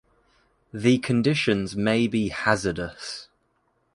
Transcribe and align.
The 0.73 0.97
conditions 0.97 1.75
may 1.75 2.07
be 2.07 2.29
hazardous. 2.29 3.29